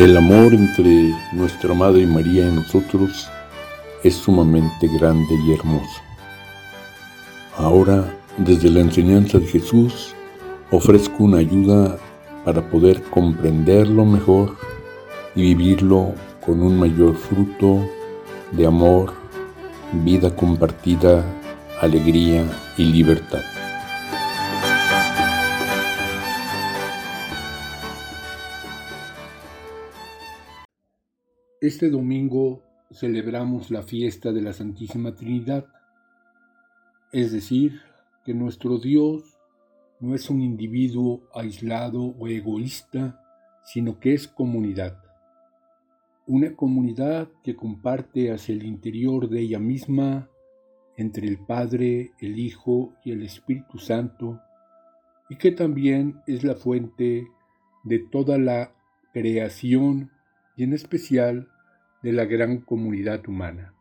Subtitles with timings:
[0.00, 3.28] El amor entre nuestra Madre María y nosotros
[4.02, 6.00] es sumamente grande y hermoso.
[7.58, 10.14] Ahora, desde la enseñanza de Jesús,
[10.70, 11.98] ofrezco una ayuda
[12.46, 14.56] para poder comprenderlo mejor
[15.34, 16.14] y vivirlo
[16.46, 17.86] con un mayor fruto
[18.52, 19.12] de amor,
[19.92, 21.22] vida compartida,
[21.82, 22.46] alegría
[22.78, 23.59] y libertad.
[31.60, 35.66] Este domingo celebramos la fiesta de la Santísima Trinidad,
[37.12, 37.82] es decir,
[38.24, 39.36] que nuestro Dios
[40.00, 43.22] no es un individuo aislado o egoísta,
[43.62, 45.04] sino que es comunidad.
[46.26, 50.30] Una comunidad que comparte hacia el interior de ella misma,
[50.96, 54.40] entre el Padre, el Hijo y el Espíritu Santo,
[55.28, 57.26] y que también es la fuente
[57.84, 58.72] de toda la
[59.12, 60.10] creación
[60.62, 61.48] en especial
[62.02, 63.74] de la gran comunidad humana.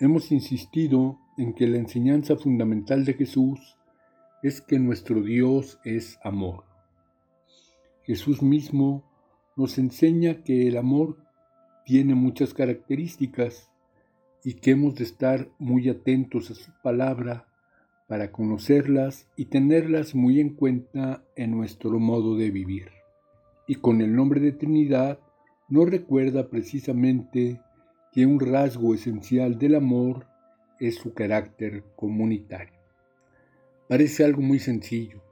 [0.00, 3.78] Hemos insistido en que la enseñanza fundamental de Jesús
[4.42, 6.64] es que nuestro Dios es amor.
[8.04, 9.04] Jesús mismo
[9.56, 11.18] nos enseña que el amor
[11.84, 13.70] tiene muchas características
[14.44, 17.46] y que hemos de estar muy atentos a su palabra
[18.08, 22.90] para conocerlas y tenerlas muy en cuenta en nuestro modo de vivir.
[23.68, 25.20] Y con el nombre de Trinidad
[25.72, 27.58] no recuerda precisamente
[28.12, 30.26] que un rasgo esencial del amor
[30.78, 32.78] es su carácter comunitario.
[33.88, 35.22] Parece algo muy sencillo.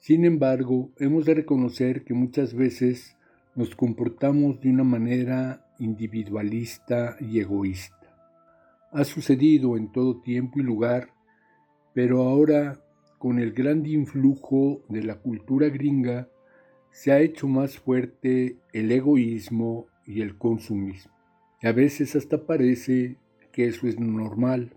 [0.00, 3.16] Sin embargo, hemos de reconocer que muchas veces
[3.54, 8.16] nos comportamos de una manera individualista y egoísta.
[8.90, 11.10] Ha sucedido en todo tiempo y lugar,
[11.94, 12.82] pero ahora,
[13.16, 16.31] con el gran influjo de la cultura gringa,
[16.92, 21.12] se ha hecho más fuerte el egoísmo y el consumismo.
[21.60, 23.16] Y a veces hasta parece
[23.50, 24.76] que eso es normal,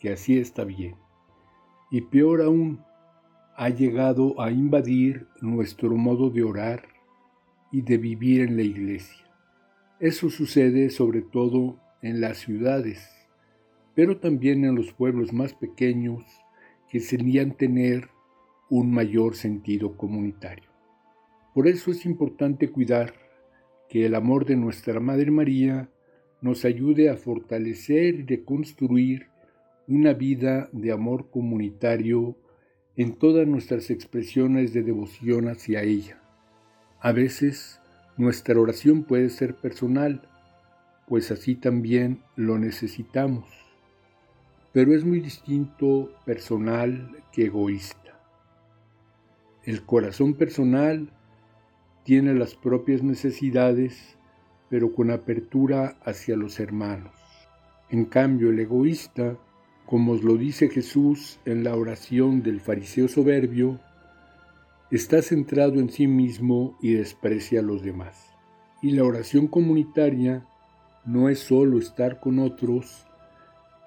[0.00, 0.96] que así está bien.
[1.90, 2.80] Y peor aún,
[3.56, 6.88] ha llegado a invadir nuestro modo de orar
[7.72, 9.24] y de vivir en la iglesia.
[9.98, 13.08] Eso sucede sobre todo en las ciudades,
[13.94, 16.22] pero también en los pueblos más pequeños
[16.90, 18.10] que solían tener
[18.68, 20.75] un mayor sentido comunitario.
[21.56, 23.14] Por eso es importante cuidar
[23.88, 25.88] que el amor de nuestra Madre María
[26.42, 29.28] nos ayude a fortalecer y reconstruir
[29.88, 32.36] una vida de amor comunitario
[32.94, 36.20] en todas nuestras expresiones de devoción hacia ella.
[37.00, 37.80] A veces
[38.18, 40.28] nuestra oración puede ser personal,
[41.08, 43.48] pues así también lo necesitamos,
[44.74, 48.20] pero es muy distinto personal que egoísta.
[49.64, 51.15] El corazón personal
[52.06, 54.16] tiene las propias necesidades,
[54.70, 57.16] pero con apertura hacia los hermanos.
[57.90, 59.36] En cambio, el egoísta,
[59.86, 63.80] como os lo dice Jesús en la oración del fariseo soberbio,
[64.92, 68.30] está centrado en sí mismo y desprecia a los demás.
[68.82, 70.46] Y la oración comunitaria
[71.04, 73.04] no es solo estar con otros,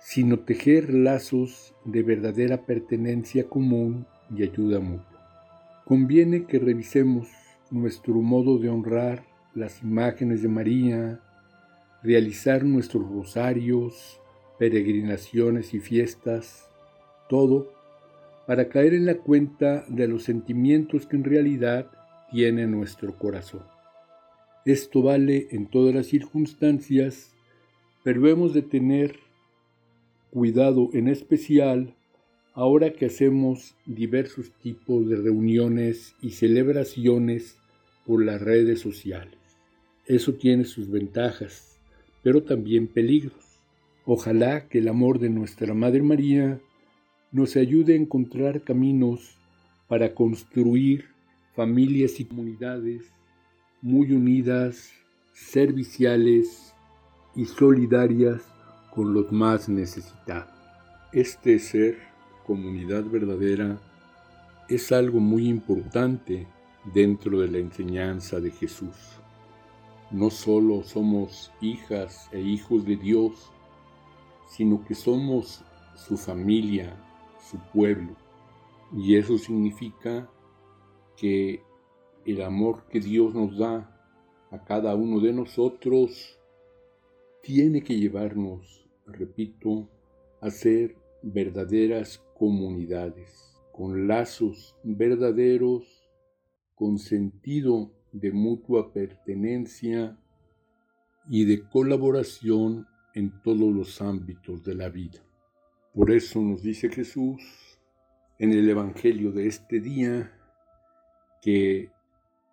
[0.02, 4.06] sino tejer lazos de verdadera pertenencia común
[4.36, 5.06] y ayuda mutua.
[5.86, 7.30] Conviene que revisemos
[7.72, 11.20] nuestro modo de honrar las imágenes de María,
[12.04, 14.20] realizar nuestros rosarios,
[14.58, 16.70] peregrinaciones y fiestas,
[17.30, 17.72] todo
[18.48, 21.92] para caer en la cuenta de los sentimientos que en realidad
[22.32, 23.64] tiene nuestro corazón.
[24.66, 27.34] Esto vale en todas las circunstancias,
[28.04, 29.20] pero hemos de tener
[30.32, 31.96] cuidado en especial
[32.54, 37.59] ahora que hacemos diversos tipos de reuniones y celebraciones
[38.10, 39.38] por las redes sociales.
[40.08, 41.78] Eso tiene sus ventajas,
[42.24, 43.60] pero también peligros.
[44.04, 46.60] Ojalá que el amor de nuestra Madre María
[47.32, 49.38] nos ayude a encontrar caminos
[49.88, 51.06] para construir
[51.56, 53.14] familias y comunidades
[53.80, 54.92] muy unidas,
[55.32, 56.74] serviciales
[57.36, 58.42] y solidarias
[58.90, 60.52] con los más necesitados.
[61.14, 62.00] Este ser,
[62.44, 63.80] comunidad verdadera,
[64.68, 66.48] es algo muy importante
[66.86, 68.96] dentro de la enseñanza de Jesús.
[70.12, 73.52] No solo somos hijas e hijos de Dios,
[74.48, 75.64] sino que somos
[75.96, 76.96] su familia,
[77.50, 78.16] su pueblo.
[78.92, 80.30] Y eso significa
[81.16, 81.62] que
[82.26, 83.96] el amor que Dios nos da
[84.52, 86.40] a cada uno de nosotros
[87.44, 89.88] tiene que llevarnos, repito,
[90.42, 95.99] a ser verdaderas comunidades, con lazos verdaderos
[96.80, 100.18] con sentido de mutua pertenencia
[101.30, 105.20] y de colaboración en todos los ámbitos de la vida.
[105.94, 107.42] Por eso nos dice Jesús
[108.40, 110.32] en el Evangelio de este día
[111.42, 111.92] que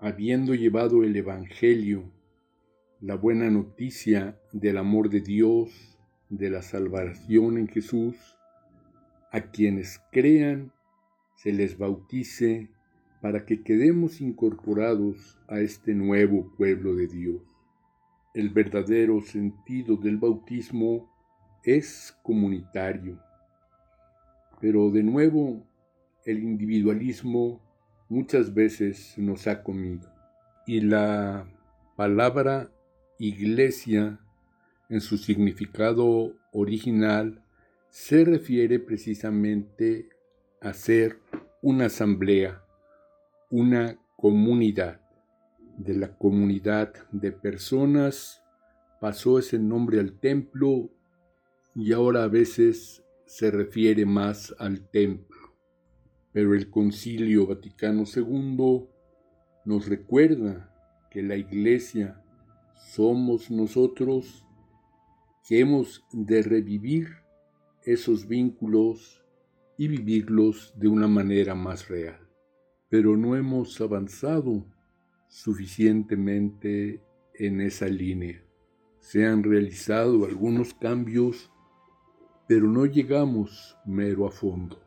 [0.00, 2.10] habiendo llevado el Evangelio,
[3.00, 5.70] la buena noticia del amor de Dios,
[6.30, 8.16] de la salvación en Jesús,
[9.30, 10.72] a quienes crean
[11.36, 12.70] se les bautice
[13.20, 17.42] para que quedemos incorporados a este nuevo pueblo de Dios.
[18.34, 21.10] El verdadero sentido del bautismo
[21.64, 23.18] es comunitario,
[24.60, 25.66] pero de nuevo
[26.24, 27.60] el individualismo
[28.08, 30.12] muchas veces nos ha comido.
[30.66, 31.48] Y la
[31.96, 32.70] palabra
[33.18, 34.20] iglesia
[34.88, 37.42] en su significado original
[37.88, 40.08] se refiere precisamente
[40.60, 41.18] a ser
[41.62, 42.62] una asamblea,
[43.50, 45.00] una comunidad.
[45.78, 48.42] De la comunidad de personas
[49.00, 50.90] pasó ese nombre al templo
[51.74, 55.36] y ahora a veces se refiere más al templo.
[56.32, 58.88] Pero el Concilio Vaticano II
[59.64, 60.72] nos recuerda
[61.10, 62.22] que la Iglesia
[62.74, 64.44] somos nosotros
[65.46, 67.08] que hemos de revivir
[67.84, 69.24] esos vínculos
[69.78, 72.25] y vivirlos de una manera más real.
[72.96, 74.64] Pero no hemos avanzado
[75.28, 77.02] suficientemente
[77.34, 78.42] en esa línea.
[79.00, 81.52] Se han realizado algunos cambios,
[82.48, 84.80] pero no llegamos mero a fondo.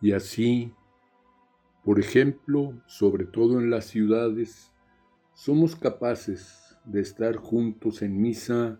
[0.00, 0.72] Y así,
[1.82, 4.72] por ejemplo, sobre todo en las ciudades,
[5.34, 8.78] somos capaces de estar juntos en misa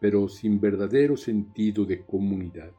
[0.00, 2.72] pero sin verdadero sentido de comunidad,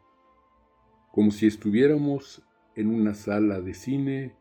[1.12, 2.42] como si estuviéramos
[2.75, 4.40] en una sala de cine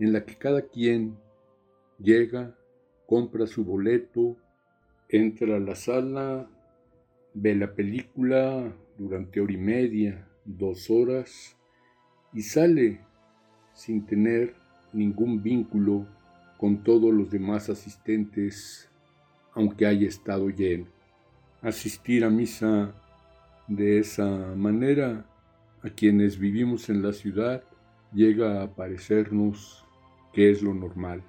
[0.00, 1.16] en la que cada quien
[1.98, 2.56] llega,
[3.06, 4.36] compra su boleto,
[5.08, 6.48] entra a la sala,
[7.34, 11.56] ve la película durante hora y media, dos horas,
[12.32, 13.00] y sale
[13.74, 14.54] sin tener
[14.92, 16.06] ningún vínculo
[16.56, 18.90] con todos los demás asistentes,
[19.52, 20.86] aunque haya estado lleno.
[21.60, 22.94] Asistir a misa
[23.68, 25.26] de esa manera
[25.82, 27.62] a quienes vivimos en la ciudad
[28.12, 29.86] llega a parecernos
[30.32, 31.22] que es lo normal.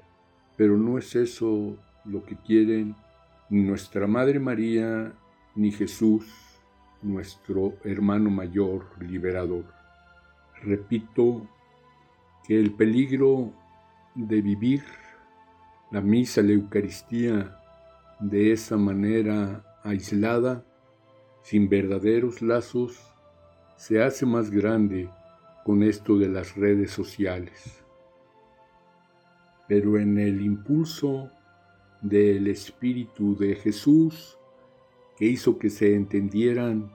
[0.57, 2.95] Pero no es eso lo que quieren
[3.49, 5.13] ni nuestra Madre María
[5.55, 6.25] ni Jesús,
[7.01, 9.65] nuestro hermano mayor liberador.
[10.61, 11.47] Repito
[12.45, 13.51] que el peligro
[14.15, 14.83] de vivir
[15.91, 17.57] la misa, la Eucaristía
[18.19, 20.63] de esa manera aislada,
[21.43, 22.99] sin verdaderos lazos,
[23.75, 25.09] se hace más grande
[25.65, 27.80] con esto de las redes sociales.
[29.71, 31.31] Pero en el impulso
[32.01, 34.37] del Espíritu de Jesús,
[35.17, 36.91] que hizo que se entendieran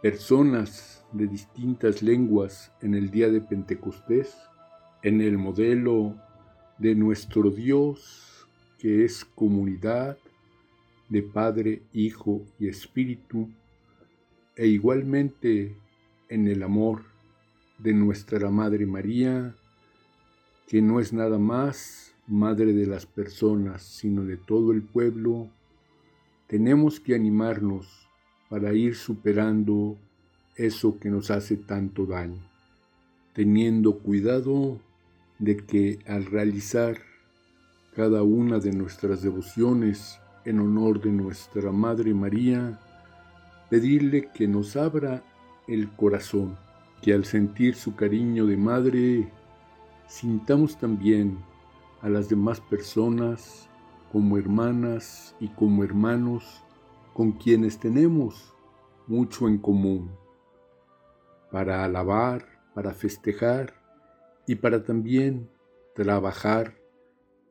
[0.00, 4.34] personas de distintas lenguas en el día de Pentecostés,
[5.02, 6.14] en el modelo
[6.78, 8.48] de nuestro Dios,
[8.78, 10.16] que es comunidad,
[11.10, 13.50] de Padre, Hijo y Espíritu,
[14.56, 15.76] e igualmente
[16.30, 17.02] en el amor
[17.76, 19.54] de nuestra Madre María,
[20.66, 25.50] que no es nada más Madre de las personas, sino de todo el pueblo,
[26.46, 28.08] tenemos que animarnos
[28.48, 29.98] para ir superando
[30.56, 32.40] eso que nos hace tanto daño,
[33.34, 34.80] teniendo cuidado
[35.38, 36.98] de que al realizar
[37.94, 42.80] cada una de nuestras devociones en honor de nuestra Madre María,
[43.68, 45.22] pedirle que nos abra
[45.68, 46.56] el corazón,
[47.02, 49.28] que al sentir su cariño de madre,
[50.06, 51.38] sintamos también
[52.04, 53.70] a las demás personas
[54.12, 56.62] como hermanas y como hermanos
[57.14, 58.54] con quienes tenemos
[59.06, 60.10] mucho en común,
[61.50, 62.44] para alabar,
[62.74, 63.72] para festejar
[64.46, 65.48] y para también
[65.94, 66.74] trabajar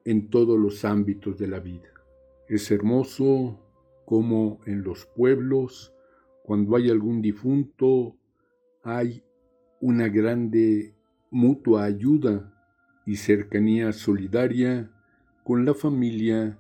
[0.06, 1.90] en todos los ámbitos de la vida.
[2.48, 3.60] Es hermoso
[4.06, 5.96] como en los pueblos,
[6.44, 8.16] cuando hay algún difunto,
[8.84, 9.24] hay
[9.82, 10.94] una grande
[11.32, 12.53] mutua ayuda
[13.06, 14.90] y cercanía solidaria
[15.44, 16.58] con la familia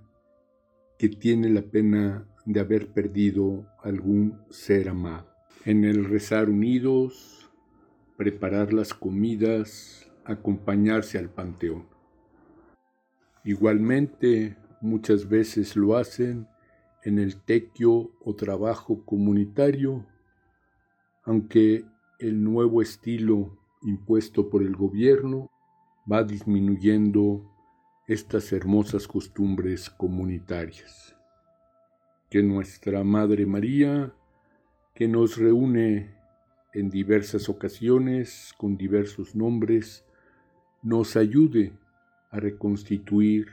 [0.98, 5.28] que tiene la pena de haber perdido algún ser amado.
[5.66, 7.50] En el rezar unidos,
[8.18, 11.88] preparar las comidas, acompañarse al panteón.
[13.46, 16.48] Igualmente, muchas veces lo hacen
[17.04, 20.06] en el tequio o trabajo comunitario,
[21.24, 21.86] aunque
[22.20, 25.50] el nuevo estilo impuesto por el gobierno
[26.12, 27.50] va disminuyendo
[28.08, 31.16] estas hermosas costumbres comunitarias.
[32.30, 34.14] Que nuestra Madre María,
[34.94, 36.16] que nos reúne
[36.74, 40.06] en diversas ocasiones con diversos nombres,
[40.82, 41.74] nos ayude
[42.30, 43.48] a reconstituir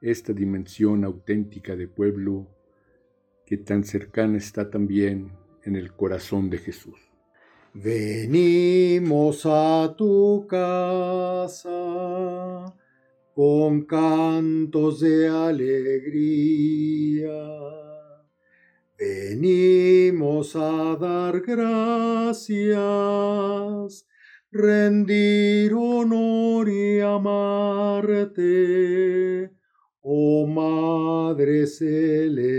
[0.00, 2.46] esta dimensión auténtica de pueblo
[3.46, 5.32] que tan cercana está también
[5.64, 7.07] en el corazón de Jesús.
[7.74, 11.68] Venimos a tu casa
[13.34, 16.78] con cantos de alegría.
[18.98, 22.78] Venimos a dar gracias,
[24.50, 28.42] rendir honor y amarte,
[30.00, 32.58] oh Madre Celestial.